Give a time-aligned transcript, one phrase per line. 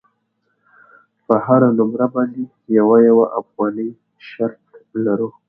[1.25, 2.41] پر هره نمره باندې
[2.77, 3.89] یوه یوه افغانۍ
[4.27, 4.61] شرط
[5.05, 5.29] لرو.